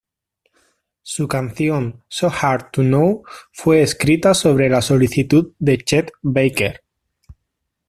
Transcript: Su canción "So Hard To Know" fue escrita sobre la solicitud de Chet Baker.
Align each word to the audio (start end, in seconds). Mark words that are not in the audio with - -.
Su 1.03 1.27
canción 1.27 2.03
"So 2.07 2.31
Hard 2.31 2.71
To 2.71 2.81
Know" 2.81 3.21
fue 3.51 3.83
escrita 3.83 4.33
sobre 4.33 4.67
la 4.67 4.81
solicitud 4.81 5.53
de 5.59 5.77
Chet 5.77 6.11
Baker. 6.23 6.81